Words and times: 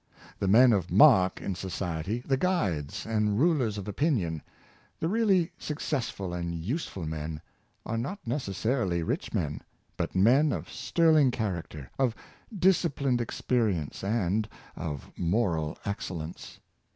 The 0.39 0.47
men 0.47 0.73
of 0.73 0.89
mark 0.89 1.39
in 1.43 1.53
society— 1.53 2.23
the 2.27 2.35
guides 2.35 3.05
and 3.05 3.39
rulers 3.39 3.77
of 3.77 3.87
opin 3.87 4.17
ion— 4.17 4.41
the 4.99 5.07
really 5.07 5.51
successful 5.59 6.33
and 6.33 6.55
useful 6.55 7.05
men— 7.05 7.39
are 7.85 7.99
not 7.99 8.17
nec 8.25 8.39
essarily 8.41 9.07
rich 9.07 9.31
men; 9.35 9.61
but 9.97 10.15
men 10.15 10.51
of 10.53 10.71
sterling 10.71 11.29
character, 11.29 11.91
of 11.99 12.15
dis 12.57 12.83
ciplined 12.83 13.21
experience, 13.21 14.03
and 14.03 14.49
of 14.75 15.11
moral 15.19 15.77
excellence. 15.85 16.59